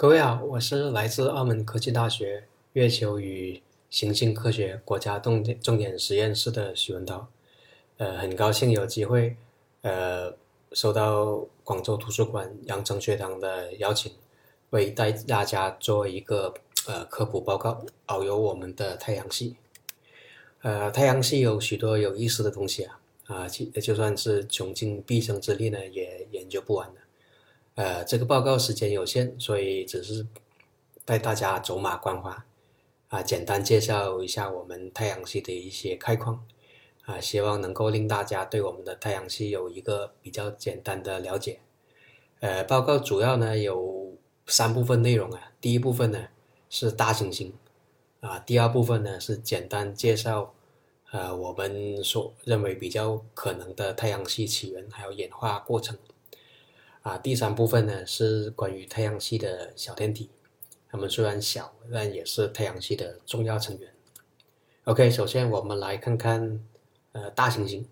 [0.00, 3.60] 各位好，我是来自澳门科技大学月球与
[3.90, 7.28] 行星科学国家重点重点实验室的许文涛。
[7.98, 9.36] 呃，很高兴有机会，
[9.82, 10.34] 呃，
[10.72, 14.10] 收到广州图书馆羊城学堂的邀请，
[14.70, 16.54] 为带大家做一个
[16.86, 19.56] 呃科普报告，遨游我们的太阳系。
[20.62, 26.99] 呃，太阳系有许多有意思的东西啊，啊，就就算是穷尽毕生之力呢，也研究不完的。
[27.76, 30.26] 呃，这个报告时间有限，所以只是
[31.04, 32.44] 带大家走马观花，
[33.08, 36.44] 啊，简单介绍一下我们太阳系的一些概况，
[37.06, 41.60] 啊，希望能够令大家对我们的太阳系有一个比较简单的了解。
[42.40, 44.12] 呃，报告主要呢有
[44.46, 46.28] 三部分内容啊，第一部分呢
[46.68, 47.54] 是大行星，
[48.20, 50.52] 啊，第二部分呢是简单介绍，
[51.12, 55.96] 呃，我们所认为比较可能的太阳系起源还有演化过程。
[57.02, 60.28] 啊，第三部分呢是关于太阳系的小天体，
[60.86, 63.90] 它们虽然小，但也是太阳系的重要成员。
[64.84, 66.60] OK，首先我们来看看
[67.12, 67.88] 呃大行星，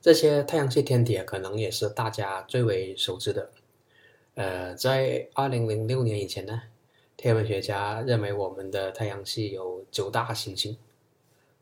[0.00, 3.50] 这些太阳系天体啊可能也是大家最为熟知的。
[4.34, 6.62] 呃，在二零零六年以前呢，
[7.16, 10.78] 天文学家认为我们的太阳系有九大行星。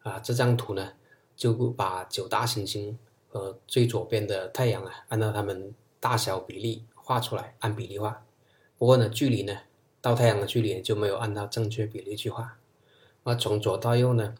[0.02, 0.92] 啊，这张图呢
[1.34, 2.98] 就把九大行星。
[3.32, 8.22] 和最左边的太阳啊，按照它们大小比例画出来，按比例画。
[8.76, 9.56] 不过呢，距离呢
[10.02, 12.58] 到太阳的距离就没有按照正确比例去画。
[13.24, 14.34] 那从左到右呢，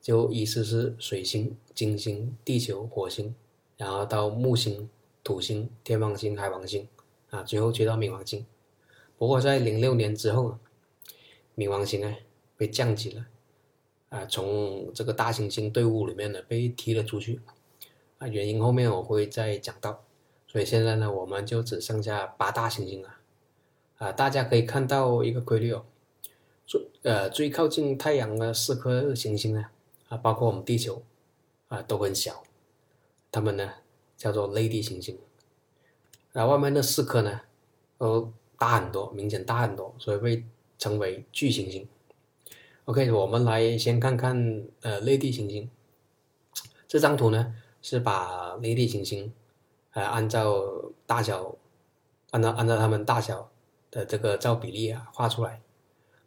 [0.00, 3.34] 就依次是水星、金星、地球、火星，
[3.76, 4.88] 然后到木星、
[5.22, 6.88] 土星、天王星、海王星，
[7.28, 8.46] 啊，最后接到冥王星。
[9.18, 10.56] 不过在零六年之后，
[11.54, 12.16] 冥王星呢
[12.56, 13.26] 被降级了，
[14.08, 17.38] 啊，从这个大行星队伍里面呢被踢了出去。
[18.22, 20.04] 啊，原因后面我会再讲到，
[20.46, 23.16] 所以现在呢，我们就只剩下八大行星了。
[23.98, 25.84] 啊，大家可以看到一个规律哦，
[26.64, 29.66] 最呃最靠近太阳的四颗行星呢，
[30.08, 31.02] 啊，包括我们地球，
[31.66, 32.44] 啊都很小，
[33.32, 33.68] 它们呢
[34.16, 35.18] 叫做类地行星。
[36.32, 37.40] 啊，外面那四颗呢，
[37.98, 40.44] 都大很多，明显大很多，所以被
[40.78, 41.88] 称为巨行星。
[42.84, 45.68] OK，我们来先看看呃类地行星
[46.86, 47.56] 这张图呢。
[47.82, 49.32] 是把类地行星，
[49.90, 50.62] 呃，按照
[51.04, 51.56] 大小，
[52.30, 53.50] 按照按照它们大小
[53.90, 55.60] 的这个照比例啊画出来。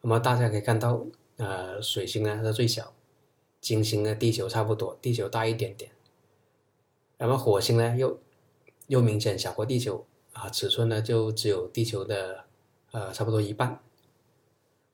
[0.02, 1.06] 那么大家可以看到，
[1.38, 2.94] 呃，水星呢是最小，
[3.62, 5.92] 金星呢地球差不多，地球大一点点。
[7.18, 8.20] 那么火星呢又
[8.88, 12.44] 又明显小过地球啊，尺寸呢就只有地球的
[12.92, 13.80] 呃差不多一半。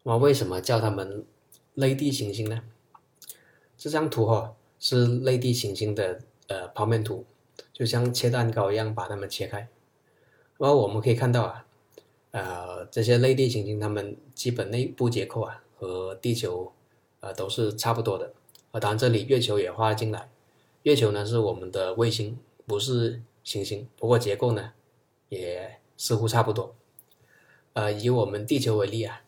[0.04, 1.26] 那么为什么叫它们
[1.74, 2.62] 类地行星呢？
[3.76, 6.22] 这张图哈是类地行星的。
[6.52, 7.26] 呃，剖面图
[7.72, 9.70] 就像切蛋糕一样把它们切开，
[10.58, 11.66] 然后我们可以看到啊，
[12.32, 16.74] 呃，这些类地行星它们基本内部结构啊和地球
[17.22, 18.34] 呃都是差不多的。
[18.72, 20.30] 啊，当然这里月球也画进来，
[20.84, 24.74] 月球呢是我们的卫星，不是行星，不过结构呢
[25.30, 26.76] 也似乎差不多。
[27.74, 29.24] 呃，以我们地球为例啊，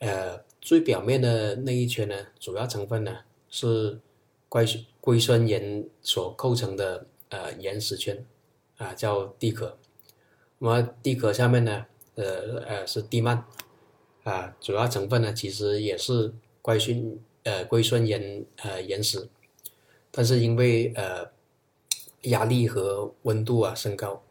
[0.00, 3.98] 呃，最表面的那一圈呢，主要成分呢是
[4.50, 4.66] 硅
[5.00, 8.24] 硅酸盐所构成的呃岩石圈，
[8.76, 9.78] 啊叫地壳，
[10.58, 13.42] 那么地壳下面呢，呃呃是地幔，
[14.24, 19.28] 啊主要成分呢其实也是硅酸呃硅酸盐呃岩石，
[20.10, 21.30] 但是因为呃
[22.22, 24.22] 压力和温度啊升高，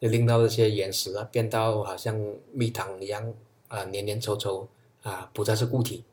[0.00, 2.16] 就令到这些岩石啊变到好像
[2.52, 3.34] 蜜糖一样
[3.66, 4.68] 啊黏黏稠稠
[5.02, 6.04] 啊不再是固体。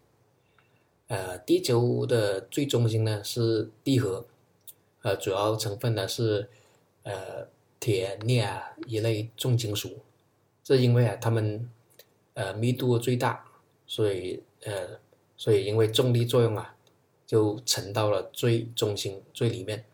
[1.08, 4.25] 呃，地球的最中心呢是地核，
[5.02, 6.50] 呃，主要成分呢是
[7.03, 7.47] 呃
[7.80, 10.00] 铁、镍啊一类重金属。
[10.64, 11.69] 这因为啊它们
[12.34, 13.46] 呃密度最大，
[13.86, 15.00] 所以呃
[15.36, 16.75] 所以因为重力作用啊，
[17.28, 19.85] 就沉到了最中心最里面。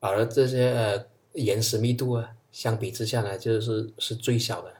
[0.00, 4.74] 而这些呃岩石密度啊，相比之下呢，就是是最小的，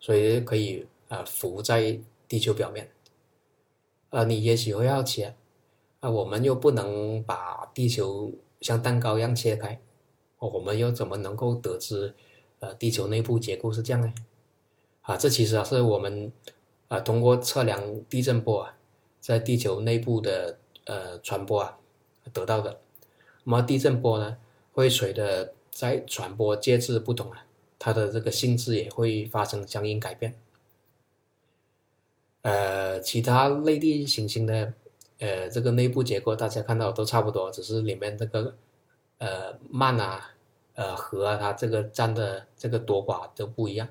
[0.00, 2.90] 所以可以啊浮在地球表面。
[4.10, 5.34] 呃，你也许会好奇啊，
[6.00, 9.80] 啊，我们又不能把地球像蛋糕一样切开，
[10.38, 12.14] 我们又怎么能够得知，
[12.58, 14.12] 呃，地球内部结构是这样呢？
[15.02, 16.32] 啊，这其实啊是我们
[16.88, 18.76] 啊通过测量地震波啊，
[19.20, 21.78] 在地球内部的呃传播啊
[22.32, 22.80] 得到的。
[23.44, 24.36] 那么地震波呢，
[24.72, 27.46] 会随着在传播介质不同啊，
[27.78, 30.34] 它的这个性质也会发生相应改变。
[32.42, 34.72] 呃，其他类地行星的，
[35.18, 38.56] 呃，这个内部结构大家看到都差不多，只是里面这个，
[39.18, 40.34] 呃，幔啊，
[40.74, 43.88] 呃，核啊，它这个占的这个多寡都不一样。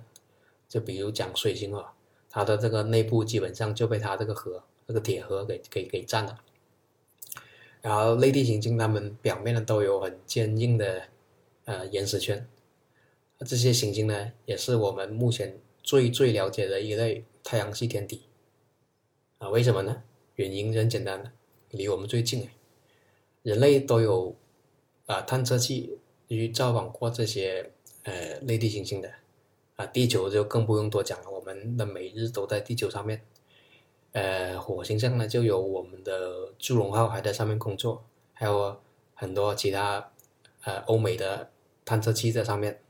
[0.68, 1.94] 就比如讲水星啊，
[2.30, 6.40] 它的这个内部基本上就被它这个核这个铁核给给给占了。
[7.82, 11.04] 然后内地行星它们表面呢都有很坚硬的
[11.66, 12.48] 呃岩石圈，
[13.40, 18.24] 这些行星呢也是我们目前最最了解的一类太阳系天体。
[19.40, 20.04] 啊，为什么呢？
[20.36, 21.32] 原因很简单，
[21.72, 22.50] 离我们最近，
[23.42, 24.36] 人类都有
[25.06, 25.98] 啊探测器
[26.28, 27.72] 去造访过这些
[28.04, 29.10] 呃内地行星的。
[29.78, 33.22] 啊，地球就更不用多讲了，我们的每日都在地球上面。
[34.12, 38.04] 呃，火星上呢就有我们的祝融号还在上面工作，
[38.34, 38.78] 还有
[39.14, 40.12] 很多其他
[40.66, 41.50] 呃欧美的
[41.86, 42.82] 探测器在上面。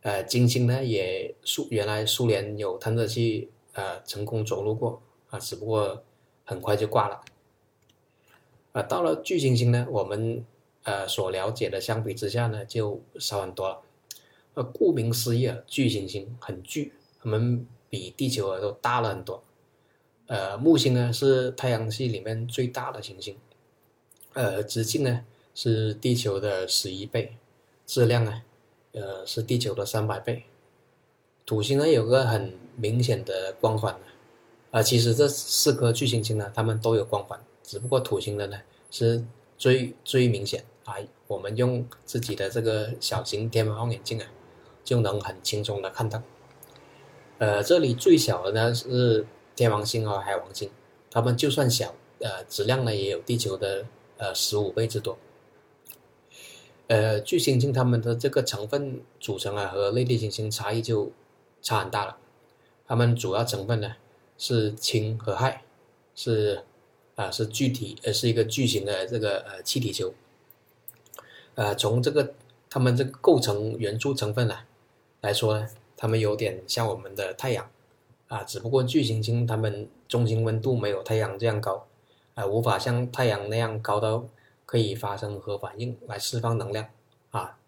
[0.00, 5.00] 呃，金星呢也苏原来苏联有探测器呃成功着陆过
[5.30, 6.04] 啊，只不过
[6.44, 7.20] 很快就挂了。
[8.72, 10.44] 啊，到了巨行星呢，我们
[10.84, 13.80] 呃所了解的相比之下呢就少很多了。
[14.54, 19.42] 呃，顾名思义啊，巨行星很巨，它们比地球啊都大了很多。
[20.26, 23.36] 呃，木星呢是太阳系里面最大的行星，
[24.32, 25.24] 呃，直径呢
[25.54, 27.36] 是地球的十一倍，
[27.86, 28.42] 质量呢，
[28.92, 30.44] 呃，是地球的三百倍。
[31.44, 34.06] 土星呢有个很明显的光环呢，
[34.70, 38.58] 啊，其实这四颗巨行星呢，它们都有光环，只不过土星的呢
[38.90, 39.24] 是
[39.56, 40.96] 最最明显啊。
[41.26, 44.26] 我们用自己的这个小型天文望远镜啊。
[44.82, 46.20] 就能很轻松的看到，
[47.38, 49.24] 呃，这里最小的呢是
[49.54, 50.68] 天王星和海王星，
[51.10, 53.86] 它们就算小，呃，质量呢也有地球的
[54.16, 55.16] 呃十五倍之多。
[56.88, 61.12] 呃，巨星星它们的这个成分组成啊和内地行星差异就
[61.62, 62.16] 差很大了，
[62.88, 63.94] 它们主要成分呢
[64.40, 65.58] 是氢和氦，
[66.14, 66.64] 是
[67.14, 70.14] 啊是具体呃是一个巨型的这个呃气体球，
[71.56, 72.32] 呃，从这个
[72.70, 74.60] 它们这个构成元素成分呢。
[75.20, 77.70] 来说呢，它们有点像我们的太阳，
[78.28, 81.86] 啊，只不过巨行星它们中心温度没有太阳这样高，
[82.32, 84.26] 啊，无法像太阳那样高到
[84.64, 86.88] 可以发生核反应来释放能量，
[87.32, 87.58] 啊，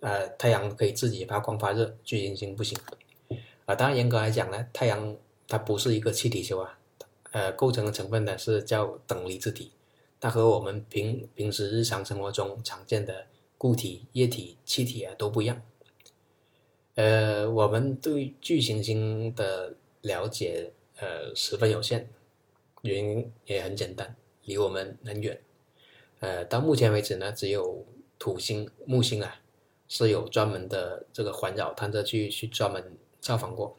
[0.00, 2.78] 呃，太阳可以自己发光发热，巨行星不行，
[3.66, 5.14] 啊，当然严格来讲呢，太阳
[5.48, 6.78] 它不是一个气体球啊，
[7.30, 9.72] 呃，构成的成分呢是叫等离子体，
[10.18, 13.26] 它和我们平平时日常生活中常见的
[13.56, 15.62] 固体、液体、气体啊都不一样。
[16.94, 22.08] 呃，我们对巨行星的了解呃十分有限，
[22.82, 25.40] 原因也很简单，离我们很远。
[26.20, 27.84] 呃，到目前为止呢，只有
[28.18, 29.40] 土星、木星啊
[29.86, 33.76] 是有专门的这个环绕探测器去专门造访过。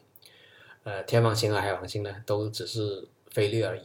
[0.87, 3.81] 呃，天王星和海王星呢，都只是飞掠而已。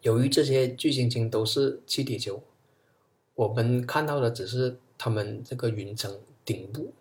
[0.00, 2.42] 由于这些巨行星都是气体球，
[3.34, 6.94] 我们看到的只是它们这个云层顶部。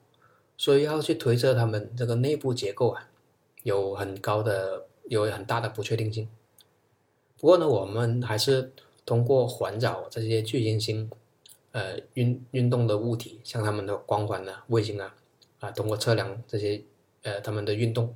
[0.57, 3.09] 所以要去推测它们这个内部结构啊，
[3.63, 6.27] 有很高的、有很大的不确定性。
[7.37, 8.73] 不过呢，我们还是
[9.05, 11.09] 通过环绕这些巨行星，
[11.71, 15.15] 呃，运运动的物体，像它们的光环呢、卫星啊，
[15.61, 16.83] 啊，通过测量这些
[17.21, 18.13] 呃它们的运动，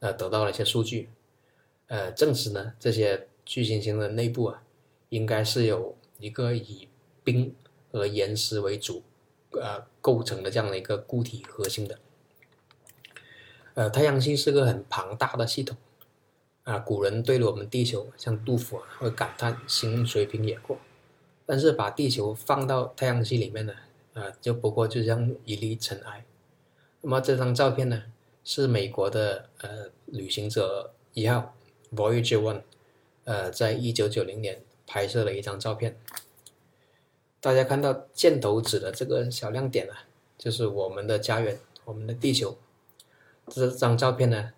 [0.00, 1.08] 呃，得到了一些数据，
[1.86, 4.62] 呃，证实呢这些巨行星的内部啊，
[5.08, 6.88] 应该是有一个以
[7.22, 7.54] 冰
[7.92, 9.02] 和岩石为主。
[9.52, 11.98] 呃，构成的这样的一个固体核心的，
[13.74, 15.76] 呃，太阳系是个很庞大的系统，
[16.62, 20.78] 啊，古人对着我们地球，像杜甫啊，会感叹“星水平野阔”，
[21.44, 23.74] 但是把地球放到太阳系里面呢，
[24.14, 26.24] 啊，就不过就像一粒尘埃。
[27.00, 28.04] 那么这张照片呢，
[28.44, 31.54] 是美国的呃旅行者一号
[31.94, 32.62] Voyager One，
[33.24, 35.98] 呃，在一九九零年拍摄了一张照片。
[37.40, 40.04] 大家看到箭头指的这个小亮点啊，
[40.36, 42.56] 就是我们的家园，我们的地球。
[43.46, 44.52] 这张照片呢，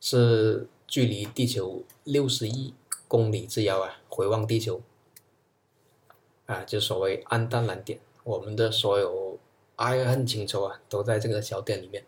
[0.00, 2.74] 是距离地球六十亿
[3.06, 4.80] 公里之遥啊，回望地球，
[6.46, 9.38] 啊，就所谓暗淡蓝点，我们的所有
[9.76, 12.04] 爱恨情仇啊，都在这个小点里面。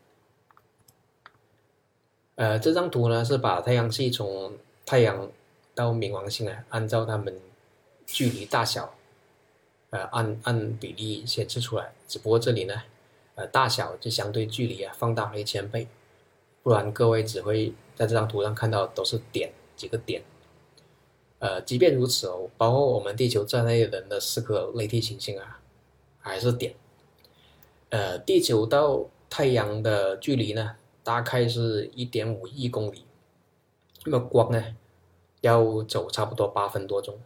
[2.40, 4.56] 呃，这张图呢，是把太阳系从
[4.86, 5.30] 太阳
[5.74, 7.38] 到冥王星啊，按照它们
[8.06, 8.94] 距离大小。
[9.90, 12.80] 呃，按按比例显示出来，只不过这里呢，
[13.34, 15.86] 呃，大小就相对距离啊放大了一千倍，
[16.62, 20.22] 不然各位只会在这张图上看到都是点几个点。
[21.40, 25.60] 呃，即便如此哦，包括我们地球在内的四颗类地行星啊，
[26.20, 26.74] 还是点。
[27.90, 33.04] 呃，地球到太阳的距离呢，大概是一点五亿公里，
[34.04, 34.76] 那么光呢，
[35.40, 37.18] 要走差不多八分多钟，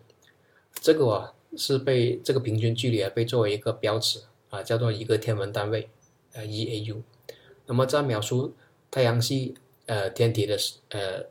[0.72, 1.34] 这个啊。
[1.56, 5.88] 是被这个平均距离啊被作为一个标尺啊，叫做一个天文单位，
[6.32, 7.00] 呃，EAU。
[7.66, 8.56] 那么在描述
[8.90, 9.54] 太阳系
[9.86, 11.26] 呃天体的时呃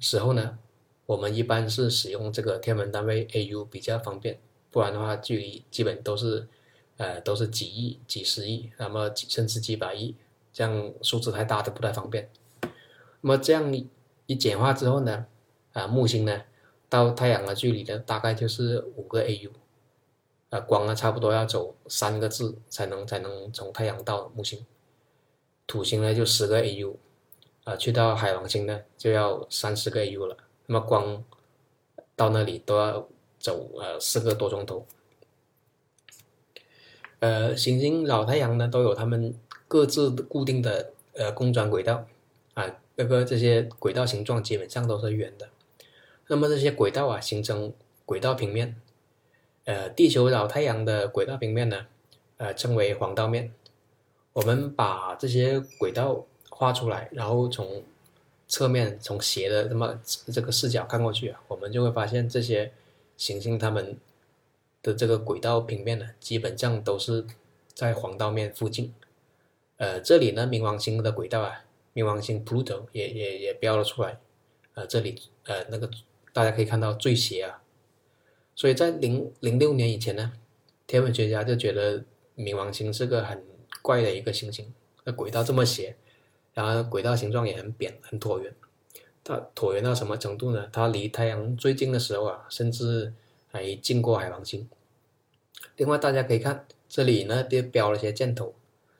[0.00, 0.58] 时候呢，
[1.06, 4.40] 我们一般是使用这个天文单位 AU 比较方便，
[4.72, 6.48] 不然的话距离基本都是
[6.96, 10.16] 呃都是几亿、几十亿，那么甚至几百亿，
[10.58, 12.28] 这样数字太大都不太方便。
[13.20, 13.72] 那么这样
[14.26, 15.24] 一简化之后呢，
[15.72, 16.42] 啊木星呢
[16.88, 19.52] 到太阳的距离呢大概就是五个 AU。
[20.50, 24.66] 啊，光呢差不多要走三个字才能才能从太阳到木星，
[25.64, 26.96] 土星呢就十个 AU，
[27.62, 30.36] 啊，去到海王星呢就要三十个 AU 了。
[30.66, 31.22] 那么光
[32.16, 34.84] 到那里都要走呃四个多钟头。
[37.20, 39.38] 呃，行星绕太阳呢都有它们
[39.68, 42.06] 各自固定的呃公转轨道，
[42.54, 45.48] 啊，那个这些轨道形状基本上都是圆的。
[46.26, 47.72] 那么这些轨道啊形成
[48.04, 48.74] 轨道平面。
[49.64, 51.86] 呃，地球绕太阳的轨道平面呢，
[52.38, 53.52] 呃，称为黄道面。
[54.32, 57.82] 我们把这些轨道画出来，然后从
[58.46, 60.00] 侧面从斜的这么
[60.32, 62.72] 这个视角看过去啊，我们就会发现这些
[63.18, 63.98] 行星它们
[64.80, 67.26] 的这个轨道平面呢，基本上都是
[67.74, 68.94] 在黄道面附近。
[69.78, 74.18] 呃，这里呢，冥王星的轨道啊，冥王星 Pluto 也也也标了出来。
[74.74, 75.88] 呃，这里呃那个
[76.32, 77.62] 大家可以看到最斜啊。
[78.56, 80.32] 所以在零零六年以前呢，
[80.86, 82.04] 天文学家就觉得
[82.36, 83.44] 冥王星是个很
[83.80, 85.96] 怪的一个行星，那轨道这么斜，
[86.54, 88.52] 然后轨道形状也很扁、很椭圆。
[89.22, 90.68] 它椭圆到什么程度呢？
[90.72, 93.12] 它离太阳最近的时候啊，甚至
[93.46, 94.68] 还近过海王星。
[95.76, 98.54] 另外，大家可以看这里呢，就标了一些箭头。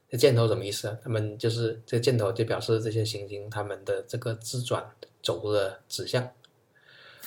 [0.09, 0.99] 这箭头什么意思啊？
[1.03, 4.91] 他们就是这个箭头就表示这些行星它们的这个自转
[5.23, 6.31] 轴的指向。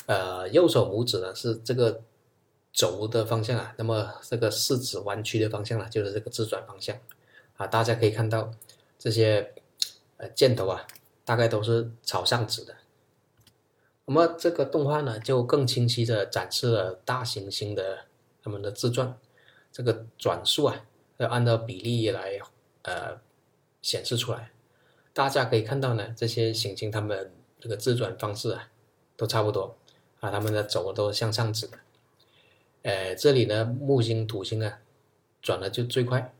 [0.05, 2.01] 呃，右手拇指呢是这个。
[2.73, 6.97] 轴的方向啊，那么这个四指弯曲的方向呢，就是这个自转方向
[7.57, 7.67] 啊。
[7.67, 8.49] 大家可以看到
[8.97, 9.53] 这些
[10.15, 10.87] 呃箭头啊，
[11.25, 12.73] 大概都是朝上指的。
[14.05, 18.05] 那么这个动画呢，就更清晰的展示了大行星的
[18.41, 19.19] 它们的自转，
[19.69, 20.85] 这个转速啊，
[21.17, 22.39] 要按照比例来
[22.83, 23.19] 呃
[23.81, 24.51] 显示出来。
[25.13, 28.69] 大家可以看到呢，这些行星它们这个自转方式啊，
[29.17, 29.77] 都差不多
[30.19, 31.77] 啊，它们的轴都向上指的。
[32.83, 34.79] 呃，这里呢，木星、土星啊，
[35.41, 36.33] 转的就最快，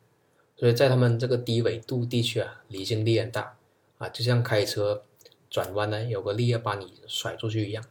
[0.56, 3.58] 所以在他们这个低纬度地区啊，离心力很大
[3.98, 5.04] 啊，就像开车
[5.50, 7.84] 转弯呢，有个力要把你甩出去一样，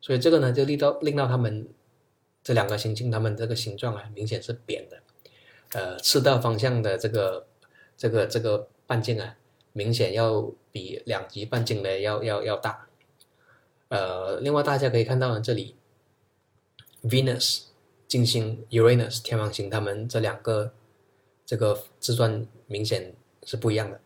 [0.00, 1.68] 所以这个呢，就令到令到他们
[2.42, 5.02] 这两个行星，它们这个形状啊，明显是扁的，
[5.74, 7.46] 呃，赤道方向的这个
[7.96, 9.36] 这个这个半径啊，
[9.72, 12.86] 明显要比两极半径的要要要大，
[13.88, 15.76] 呃，另外大家可以看到呢，这里
[17.02, 17.62] Venus。
[18.08, 20.72] 金星 Uranus 天王星，它们这两个
[21.44, 23.12] 这个自转明显
[23.44, 24.00] 是不一样的。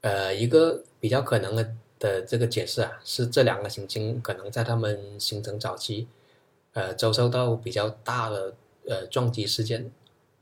[0.00, 6.08] 呃，一个比较可能的的这个解释啊，是这两个行星可能在它们形成早期，
[6.72, 8.54] 呃，遭受到比较大的
[8.88, 9.92] 呃撞击事件，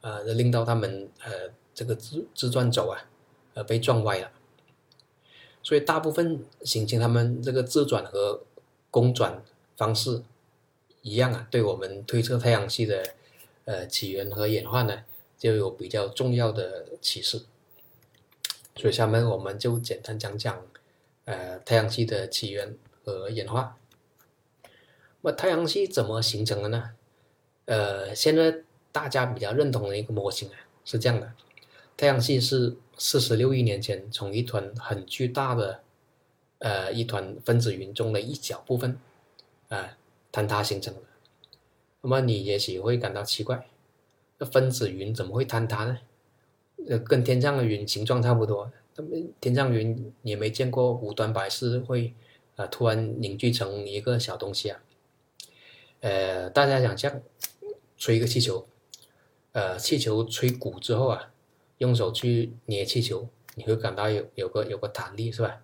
[0.00, 3.08] 呃，令到它们呃这个自自转轴啊，
[3.54, 4.30] 呃被撞歪了。
[5.62, 8.42] 所以大部分行星它们这个自转和
[8.90, 9.42] 公转
[9.76, 10.22] 方式。
[11.02, 13.14] 一样啊，对我们推测太阳系的
[13.64, 15.02] 呃起源和演化呢，
[15.38, 17.46] 就有比较重要的启示。
[18.76, 20.62] 所以下面我们就简单讲讲
[21.24, 23.78] 呃太阳系的起源和演化。
[25.22, 26.90] 那么太阳系怎么形成的呢？
[27.64, 28.62] 呃，现在
[28.92, 31.32] 大家比较认同的一个模型啊是这样的：
[32.00, 35.82] 太阳系是四十六亿年前从一团很巨大的
[36.60, 38.98] 呃一团分子云中的一小部分
[39.68, 39.98] 啊。
[40.32, 41.00] 坍塌形成的，
[42.00, 43.66] 那么你也许会感到奇怪，
[44.38, 45.98] 那分子云怎么会坍塌呢？
[46.88, 52.14] 呃，跟天上的云形状差不多，那么天上云也没见过无端白事会
[52.56, 54.80] 啊突然凝聚成一个小东西啊。
[56.00, 57.20] 呃，大家想象
[57.98, 58.66] 吹一个气球，
[59.52, 61.32] 呃，气球吹鼓之后啊，
[61.80, 65.60] 用手去捏气球，你会感到有有个有个弹力是吧？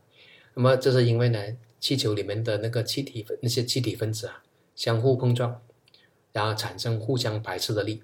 [0.55, 4.43] 那么这是因为呢，气球里面的那个气体那些气体分子啊。
[4.75, 5.63] 相互碰撞，
[6.33, 8.03] 然后产生互相排斥的力。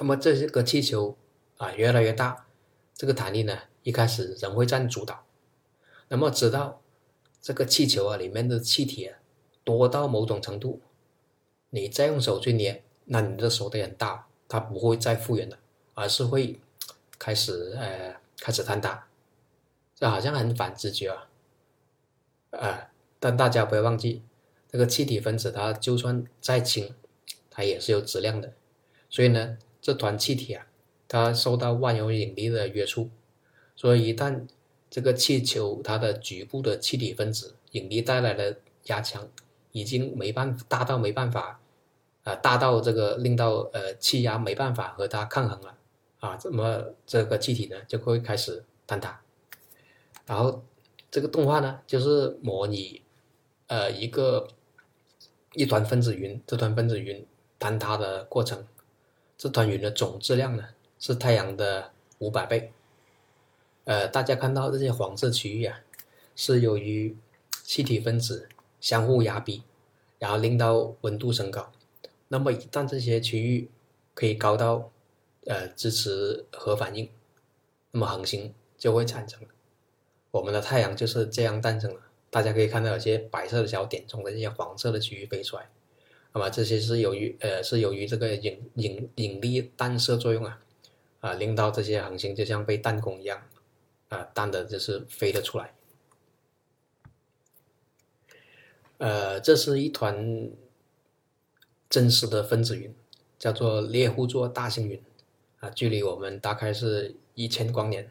[0.00, 1.16] 那么这个气球
[1.58, 2.48] 啊越来越大，
[2.92, 5.24] 这个弹力呢一开始人会占主导。
[6.08, 6.82] 那么直到
[7.40, 9.18] 这个气球啊里面的气体啊
[9.62, 10.80] 多到某种程度，
[11.70, 15.56] 你再用手去捏，那你的手得很大，它不会再复原了，
[15.94, 16.58] 而是会
[17.20, 19.06] 开始呃开始坍塌。
[19.94, 21.28] 这好像很反直觉啊，
[22.52, 22.90] 啊！
[23.20, 24.22] 但大家不要忘记。
[24.72, 26.94] 这个气体分子它就算再轻，
[27.50, 28.52] 它也是有质量的，
[29.10, 30.66] 所以呢，这团气体啊，
[31.06, 33.10] 它受到万有引力的约束，
[33.76, 34.46] 所以一旦
[34.88, 39.28] 这个气球它的局部的气体分子引力带来的压强
[39.72, 41.60] 已经没办法大到没办法，
[42.22, 45.76] 啊，大到这个令到呃气压没办法和它抗衡了，
[46.20, 49.20] 啊，怎么这个气体呢就会开始坍塌。
[50.26, 50.62] 然后
[51.10, 53.02] 这个动画呢就是模拟
[53.66, 54.46] 呃一个
[55.54, 57.26] 一团分子云，这团分子云
[57.58, 58.64] 坍塌的过程，
[59.36, 62.72] 这团云的总质量呢是太阳的五百倍。
[63.84, 65.80] 呃，大家看到这些黄色区域啊，
[66.36, 67.16] 是由于
[67.64, 68.48] 气体分子
[68.80, 69.62] 相互压逼，
[70.18, 71.72] 然后令到温度升高。
[72.28, 73.68] 那么一旦这些区域
[74.14, 74.92] 可以高到
[75.46, 77.10] 呃支持核反应，
[77.90, 79.40] 那么恒星就会产生。
[80.30, 82.00] 我们的太阳就是这样诞生了。
[82.30, 85.68] 大家可以看到有些白色的小点中的这些黄色的区域飞出来，
[86.32, 90.62] 那么这些是由于呃是由于这个引引引力弹射作用啊，
[91.20, 93.42] 啊令到这些恒星就像被弹弓一样。
[94.08, 95.72] 啊，弹的就是飞了出来。
[98.98, 100.50] 呃，这是一团
[101.88, 102.92] 真实的分子云，
[103.38, 105.00] 叫做猎户座大星云，
[105.60, 108.10] 啊，距离我们大概是一千光年。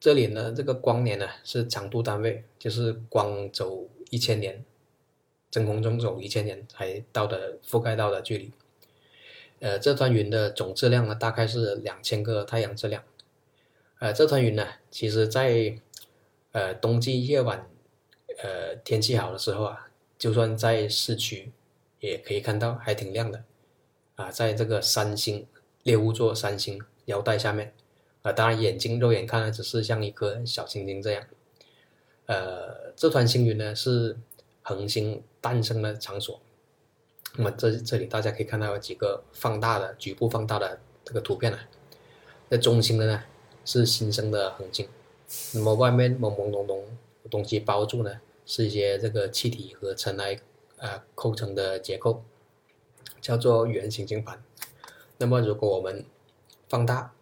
[0.00, 4.64] 这里呢，这个光年呢是长度单位，就是光走一千年，
[5.50, 8.52] 真空中走一千年才到的覆盖到的距离。
[9.60, 13.04] 呃，这团云的总质量呢，大概是两千个太阳质量。
[14.00, 15.78] 呃，这团云呢，其实在
[16.50, 17.68] 呃冬季夜晚，
[18.42, 19.88] 呃天气好的时候啊，
[20.18, 21.52] 就算在市区
[22.00, 23.44] 也可以看到，还挺亮的。
[24.16, 25.46] 啊，在这个三星
[25.82, 27.74] 猎户座三星腰带下面，
[28.22, 31.24] 啊，当然眼睛肉眼看呢，只是像一颗小星星这样。
[32.26, 34.16] 呃，这团星云呢是
[34.62, 36.40] 恒星诞生的场所。
[37.36, 41.58] 那么这这里大家可以看到有几个放大的局部放大的这个图片呢，
[42.48, 43.22] 在中心的呢。
[43.64, 44.88] 是新生的恒星，
[45.54, 46.82] 那么外面朦朦胧胧
[47.30, 50.36] 东西包住呢，是一些这个气体和尘埃
[50.78, 52.24] 啊构成的结构，
[53.20, 54.42] 叫做圆行星盘。
[55.22, 56.04] 那么如果我们
[56.68, 57.12] 放大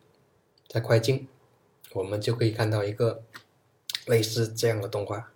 [0.66, 1.28] 再快进，
[1.92, 3.22] 我们就可以看到一个
[4.06, 5.30] 类似这样的动画。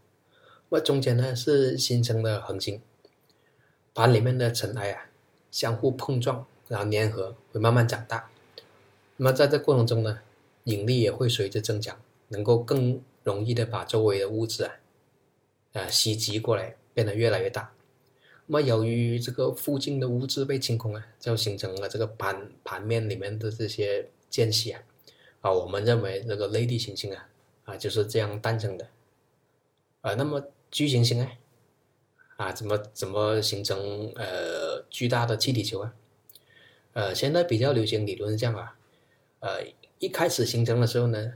[0.70, 2.80] 那么中间呢是新生的恒星，
[3.92, 5.10] 盘里面的尘埃啊
[5.50, 8.30] 相互碰撞，然后粘合，会慢慢长大。
[9.18, 10.20] 那么在这过程中呢？
[10.64, 14.72] 引力也会随着增强，能够更容易的把周围的物质啊，
[15.74, 17.73] 啊吸积过来，变得越来越大。
[18.46, 24.82] 那么由于这个附近的物质被清空啊，就形成了这个盘盘面里面的这些间隙啊，
[25.40, 27.28] 啊，我们认为这个类地行星啊，
[27.64, 28.88] 啊就是这样诞生的。
[30.02, 31.30] 啊，那么巨行星呢？
[32.36, 35.94] 啊，怎么怎么形成呃巨大的气体球啊？
[36.92, 38.76] 呃，现在比较流行理论是这样啊，
[39.40, 39.64] 呃。
[40.00, 41.34] 一开始形成的时候呢，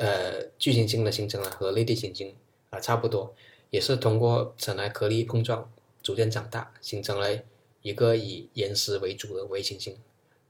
[0.00, 2.34] 呃，巨行星的形成啊，和类地行星
[2.70, 3.36] 啊差不多，
[3.70, 5.70] 也是通过尘埃颗粒碰撞
[6.02, 7.42] 逐渐长大，形成了
[7.82, 9.96] 一个以岩石为主的微行星。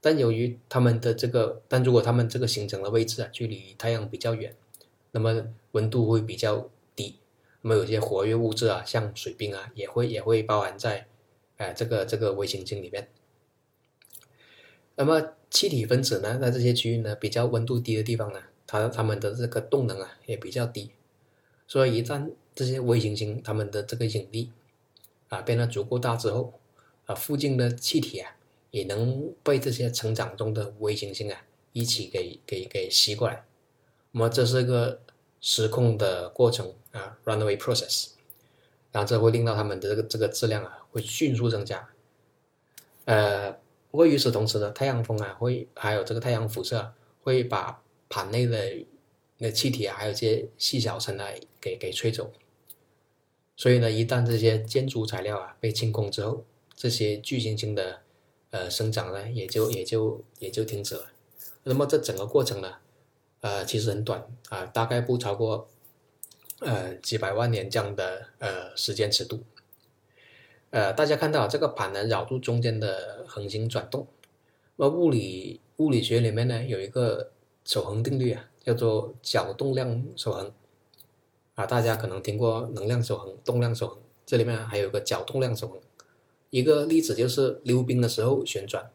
[0.01, 4.53] 但由于它们的这个，但如果它们这个形成的位置啊，距离太阳比较远，
[5.11, 7.19] 那么温度会比较低，
[7.61, 11.07] 那么有些活跃物质啊，像水冰啊，也会也会包含在，
[11.55, 13.07] 哎，这个这个微行星里面。
[14.95, 20.91] 那么气体分子呢，在这些区域呢比较温度低的地方呢，它它们的这个动能啊也比较低，
[21.65, 24.51] 所以一旦这些微行星它们的这个引力
[25.33, 26.53] 啊变得足够大之后，
[27.05, 28.35] 啊附近的气体啊
[28.71, 33.43] 也能被这些成长中的微行星啊一起给给给吸过来，
[34.11, 35.01] 那么这是一个
[35.41, 38.09] 失控的过程啊，runaway process，
[38.91, 41.89] 然后这会令到它们的这个这个质量啊会迅速增加，
[43.05, 43.61] 呃。
[43.91, 46.91] 不过与此同时呢，太阳风啊会还有这个太阳辐射
[47.21, 48.57] 会把盘内的
[49.37, 52.31] 那气体啊，还有一些细小尘埃给给吹走。
[53.55, 56.43] 所以呢，一旦这些建筑材料啊被清空之后，
[56.75, 58.01] 这些巨行星的
[58.49, 61.11] 呃生长呢也就也就也就停止了。
[61.63, 62.75] 那么这整个过程呢，
[63.41, 65.69] 呃其实很短啊，大概不超过
[66.59, 69.43] 呃几百万年这样的呃时间尺度。
[70.71, 74.07] 呃，大家看到这个盘呢绕住中间的恒星转动，
[74.77, 77.31] 那物理物理学里面呢有一个
[77.63, 80.51] 守恒定律啊，叫做角动量守恒，
[81.55, 85.79] 啊，大家可能听过能量守恒、动量守恒，这里面还有个角动量守恒。
[86.49, 88.91] 一个例子就是溜冰的时候旋转，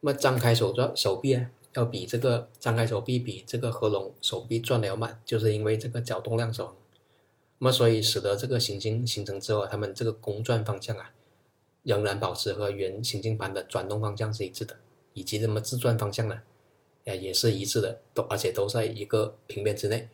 [0.00, 6.76] 那么张开手转手臂啊，要比这个张开手臂比这个合拢手臂转的要慢，就是因为这个角动量守恒。
[7.58, 11.12] 那么，所以使得这个行星形成之后，它们这个公转方向啊，
[11.84, 14.76] 仍然保持和原行星盘的转动方向是一致的，
[15.12, 16.42] 以及那么自转方向呢，
[17.04, 20.08] 也是一致的，都而且都在一个平面之内。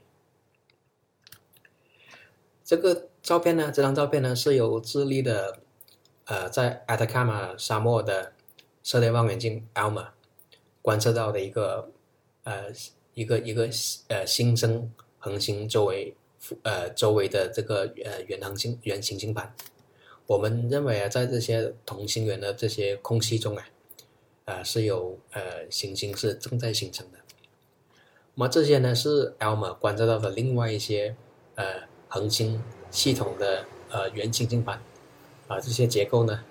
[2.70, 5.58] 这个照片呢，这张照片呢是由智利的，
[6.26, 8.32] 呃，在 Atacama 沙漠的
[8.84, 10.10] 射电望远镜 ALMA
[10.80, 11.90] 观测到的一个，
[12.44, 12.66] 呃，
[13.14, 13.68] 一个一个
[14.06, 16.14] 呃新生恒星周围，
[16.62, 19.52] 呃周围的这个呃原恒星原行星盘。
[20.28, 23.66] 我们认为啊，在这些同心圆的这些空隙中啊，
[24.44, 27.18] 呃是有呃行星是正在形成的。
[28.36, 31.16] 那么这些呢是 ALMA 观测到的另外一些
[31.56, 31.90] 呃。
[32.10, 34.82] 恒星系统的呃圆行星盘，
[35.46, 36.44] 啊这些结构呢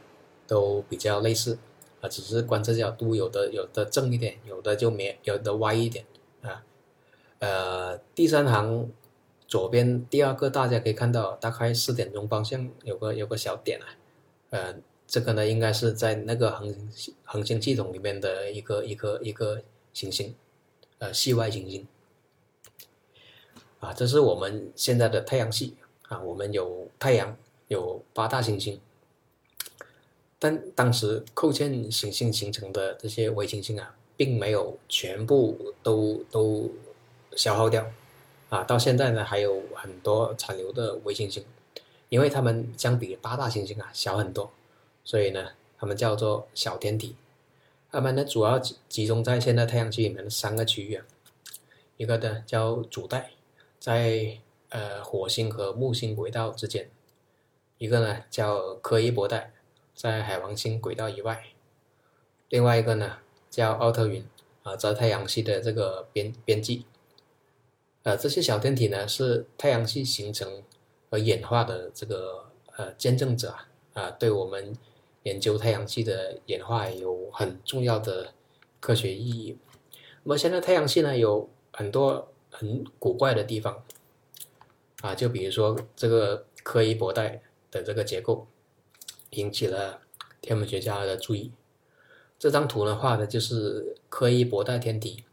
[0.48, 1.60] 都比较类似，
[2.00, 6.06] 啊只是观测角度有的有的正一点，有的就没有的歪一点
[6.42, 6.64] 啊。
[7.40, 8.90] 呃第三行
[9.48, 13.86] 左边第二个大家可以看到，大概四点钟方向有个有个小点啊，
[14.52, 16.74] 呃这个呢应该是在那个恒
[17.26, 20.34] 恒星系统里面的一个一个一个行星，
[21.00, 21.86] 呃系外行星。
[23.80, 25.76] 啊，这是我们现在的太阳系
[26.10, 27.38] 啊，我们有太阳，
[27.70, 28.78] 有八大行星，
[30.38, 36.70] 但当时扣欠行星形成的这些微行星啊，并没有全部都都
[37.38, 37.90] 消耗掉，
[38.50, 41.46] 啊，到现在呢还有很多残留的微行星，
[42.10, 44.52] 因为它们相比八大行星啊小很多，
[45.06, 47.16] 所以呢，它们叫做小天体，
[47.90, 51.06] 它们呢主要集集中在现在太阳系里面的三个区域啊，
[51.96, 53.32] 一个呢叫主带。
[53.80, 54.38] 在
[54.68, 56.92] 呃火星和木星轨道之间，
[57.78, 59.54] 一个呢叫柯伊伯带，
[59.96, 61.46] 在海王星轨道以外，
[62.50, 64.26] 另外一个呢叫奥特云
[64.64, 66.86] 啊，在太阳系的这个边边际。
[68.04, 70.62] 呃，这些小天体呢是太阳系形成
[71.10, 74.76] 和演化的这个呃见证者啊，啊，对我们
[75.24, 78.34] 研究太阳系的演化有很重要的
[78.82, 79.58] 科学意义。
[80.24, 82.28] 那么现在太阳系呢有很多。
[82.50, 83.84] 很古怪的地方
[85.02, 88.48] 啊，就比如说这个柯伊伯带的这个结构，
[89.32, 90.02] 引起了
[90.42, 91.52] 天文学家的注意。
[92.38, 95.24] 这张图呢画的就是柯伊伯带天体，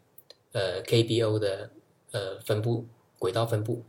[0.53, 1.71] 呃 KBO 的
[2.11, 2.87] 呃分布
[3.19, 3.83] 轨道分布，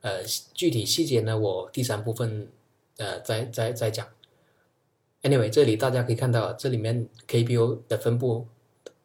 [0.00, 0.22] 呃
[0.54, 2.48] 具体细节呢我第三部分
[2.96, 4.06] 呃再再再讲。
[5.22, 8.46] Anyway，这里大家可以看到这里面 KBO 的分布。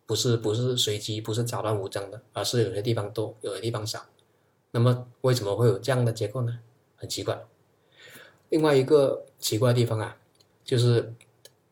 [0.05, 4.05] 不是不是随机，不是杂乱无章的，而是有些地方多，有些地方少。
[4.71, 6.59] 那么为什么会有这样的结构呢？
[6.95, 7.41] 很奇怪。
[8.49, 10.17] 另外一个奇怪的地方啊，
[10.63, 11.13] 就是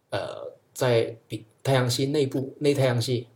[0.09, 3.27] 呃，在比太阳系内部内太阳系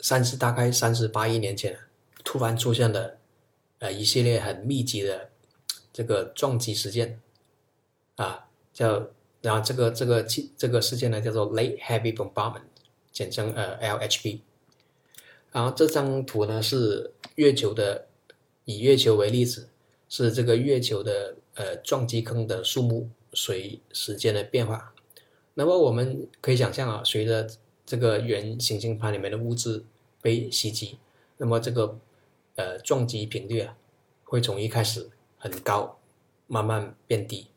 [0.00, 1.78] 三十大概三十八亿年前，
[2.24, 3.18] 突然出现了
[3.78, 5.30] 呃一系列很密集的
[5.92, 7.20] 这个撞击事件
[8.16, 9.08] 啊，叫
[9.42, 12.62] 然后这个这个这个事件呢叫做 Late Heavy Bombardment。
[13.18, 14.38] 简称呃 LHB，
[15.50, 18.06] 然后这张图呢是月球的，
[18.64, 19.70] 以月球为例子，
[20.08, 24.94] 是这个月球的呃撞击坑的数目随时间的变化。
[25.54, 27.50] 那么我们可以想象啊，随着
[27.84, 29.82] 这个圆行星盘里面的物质
[30.22, 31.00] 被袭击，
[31.38, 31.98] 那么这个
[32.54, 33.76] 呃撞击频率啊
[34.22, 35.98] 会从一开始很高，
[36.46, 37.48] 慢慢变低。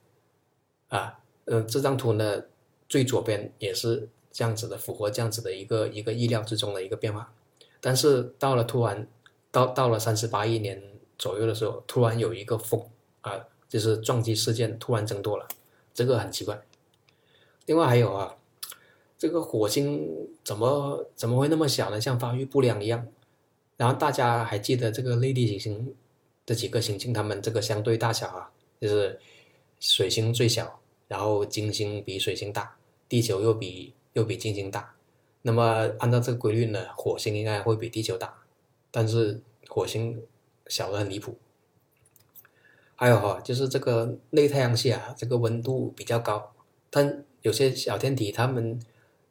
[0.88, 2.46] 啊，嗯，这张图呢
[2.90, 4.10] 最左边也是。
[4.32, 7.34] 这样子的符合这样子的一个一个意料之中的一个变化，
[7.82, 9.06] 但是到了突然
[9.52, 10.82] 到到了三十八亿年
[11.18, 12.82] 左右的时候，突然有一个风
[13.22, 15.48] 啊，就是撞击事件突然增多了，
[15.94, 16.62] 这个很奇怪。
[17.66, 18.38] 另外还有啊，
[19.18, 22.00] 这个火星怎么怎么会那么小呢？
[22.00, 23.08] 像发育不良一样。
[23.78, 25.96] 然后大家还记得这个类地行星
[26.46, 29.20] 这几个行星，它们这个相对大小啊，就是
[29.80, 32.78] 水星最小，然后金星比水星大，
[33.10, 33.94] 地球又比。
[34.14, 34.94] 又比金星大，
[35.44, 38.44] 那么按照这个规律呢，火星应该会比地球大，
[38.92, 40.22] 但是火星
[40.68, 41.38] 小的很离谱。
[42.96, 46.54] 还有哈，就是这个内太阳系啊，这个温度比较高，
[46.90, 48.80] 但有些小天体它们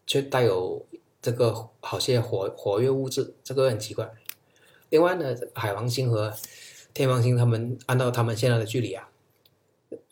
[0.06, 0.84] 却带有
[1.22, 4.10] 这个好些活活跃物质，这个很奇怪。
[4.88, 6.34] 另外呢，海王星和
[6.92, 9.08] 天王星，他们按照他们现在的距离啊，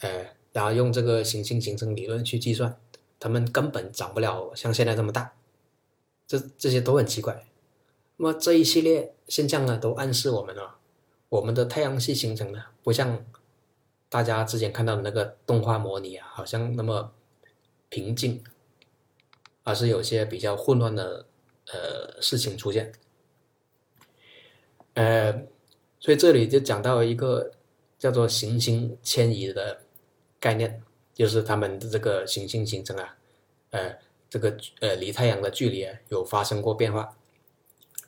[0.00, 2.78] 呃，然后用这个行星形成理论去计算。
[3.20, 5.34] 他们根本长不了像现在这么大，
[6.26, 7.46] 这这些都很奇怪。
[8.16, 10.78] 那么这一系列现象呢，都暗示我们啊，
[11.28, 13.24] 我们的太阳系形成呢，不像
[14.08, 17.12] 大家之前看到的那个动画模拟啊，好像那么
[17.88, 18.42] 平静，
[19.64, 21.26] 而是有些比较混乱的
[21.72, 22.92] 呃事情出现。
[24.94, 25.46] 呃，
[26.00, 27.52] 所以这里就讲到一个
[27.98, 29.82] 叫做行星迁移的
[30.40, 30.82] 概念。
[31.18, 33.18] 就是他们的这个行星形成啊，
[33.70, 33.98] 呃，
[34.30, 37.18] 这个呃离太阳的距离啊有发生过变化。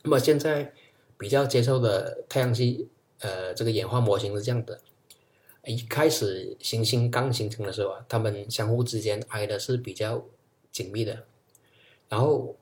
[0.01, 0.71] 那么现在
[1.17, 2.87] 比较接受的太阳系
[3.19, 4.79] 呃这个演化模型是这样的，
[5.65, 10.23] 一开始行星刚形成的时候啊，它们相互之间挨的是比较
[10.71, 11.25] 紧密的，
[12.07, 12.55] 然后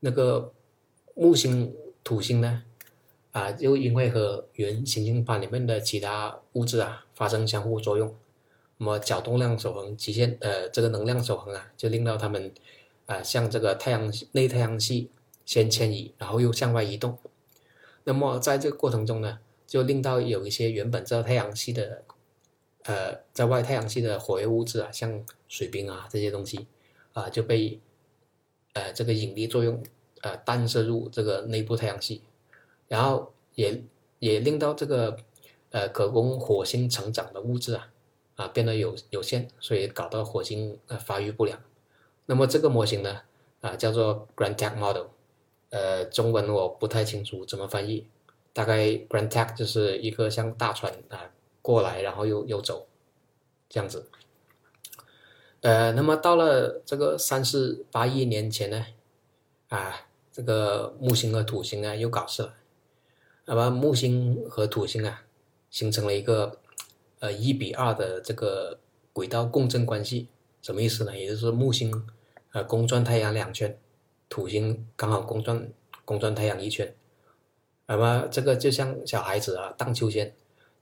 [0.00, 0.50] 那个
[1.14, 2.64] 木星、土星呢，
[3.32, 8.16] 啊，就因为和原行星盘里面的其他物质啊发生相互作用，
[8.84, 12.52] 那么角动量守恒极限，呃，这个能量守恒啊，就令到它们
[13.06, 15.08] 啊向这个太阳内太阳系
[15.46, 17.16] 先迁移，然后又向外移动。
[18.04, 22.02] 那么在这个过程中呢，就令到有一些原本在太阳系的，
[22.82, 26.66] 呃，在外太阳系的活跃物质啊，像水冰啊这些东西，
[27.14, 27.80] 啊就被，
[28.74, 29.82] 呃这个引力作用，
[30.20, 32.20] 呃弹射入这个内部太阳系，
[32.86, 33.82] 然后也
[34.18, 35.16] 也令到这个，
[35.70, 37.88] 呃可供火星成长的物质啊，
[38.36, 41.60] 啊变得有有限，所以搞到火星呃发育不良。
[42.26, 43.22] 那么这个模型呢，
[43.60, 45.06] 啊叫做 Grand Tech Model。
[45.70, 48.06] 呃，中文我不太清楚怎么翻译，
[48.52, 52.86] 大概 Grand Tech 就是一个像大船啊过来，然后又又走，
[53.68, 54.08] 这样子。
[55.62, 58.86] 呃，那么到了这个三四八亿年前呢，
[59.68, 62.54] 啊，这个木星和土星啊又搞事了，
[63.46, 65.24] 那么木星和土星啊
[65.70, 66.60] 形成了一个
[67.24, 68.78] 呃一比二的这个
[69.14, 70.28] 轨道共振关系，
[70.60, 71.18] 什么意思呢？
[71.18, 72.06] 也就是木星
[72.52, 73.78] 呃公转太阳两圈。
[74.28, 75.70] 土星刚好公转
[76.04, 76.94] 公转太阳一圈，
[77.86, 80.34] 那么这个就像小孩子啊荡秋千，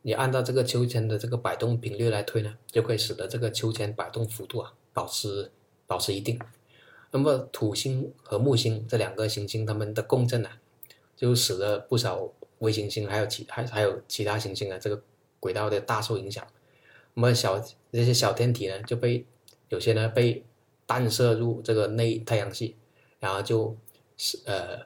[0.02, 5.52] 你按照这个秋千的这个摆动频率来推呢，就可以使得这个秋千摆动幅度啊保持
[5.86, 6.40] 保持一定。
[7.12, 10.48] 那么土星和木星这两个行星它们的共振呢，
[11.14, 15.02] 就使得不少微行星还有其还还有其他行星啊这个
[15.42, 16.46] 轨道的大受影响。
[17.14, 17.58] 那么小
[17.90, 19.26] 这些小天体呢就被
[19.68, 20.44] 有些呢被
[20.86, 22.76] 弹射入这个内太阳系。
[23.22, 23.76] 然后就，
[24.16, 24.80] 是呃，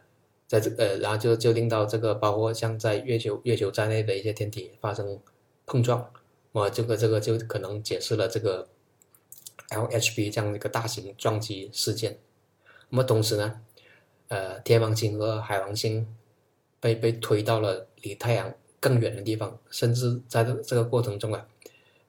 [0.46, 5.18] 在这呃，然后就就令到这个包括像在月球月球在内的一些天体发生
[5.64, 6.12] 碰撞，
[6.52, 8.68] 么这个这个就可能解释了这个
[9.70, 12.18] LHB 这样一个大型撞击事件。
[12.90, 13.62] 那么同时呢，
[14.28, 16.06] 呃，天王星和海王星
[16.78, 18.52] 被被推到了离太阳
[18.86, 21.44] 更远的地方，甚至在这这个过程中啊，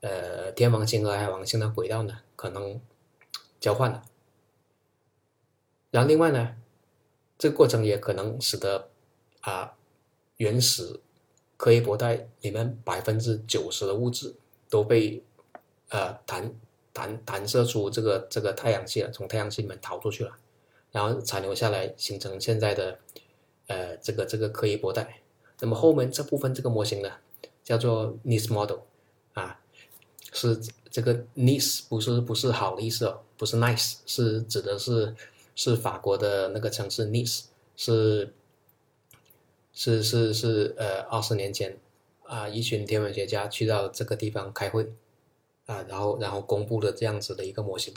[0.02, 2.80] 呃，天王星和海王星的轨道呢可能
[3.60, 4.04] 交换了。
[5.90, 6.56] 然后另外呢，
[7.40, 8.90] 这个过程也可能使得
[9.42, 9.74] 啊
[10.36, 11.00] 原始
[11.58, 14.36] 柯伊伯带里面百分之九十的物质
[14.70, 15.24] 都被
[15.90, 16.54] 呃弹
[16.94, 20.38] 弹弹射出这个这个太阳系了，从太阳系里面逃出去了，
[20.92, 23.00] 然后残留下来形成现在的
[23.66, 25.22] 呃这个这个柯伊伯带。
[25.60, 27.12] 那么后面这部分这个模型呢，
[27.64, 28.80] 叫做 Nice Model
[29.34, 29.60] 啊，
[30.34, 35.16] 是这个 Nice 不是不是好的意思哦，不是 nice，是指的是。
[35.60, 38.32] 是法国的那个城市 Nice，是
[39.74, 41.80] 是是是呃二十年前
[42.26, 44.94] 啊，一群天文学家去到这个地方开会
[45.66, 47.92] 啊，然后然后公布的这样子的一个模型。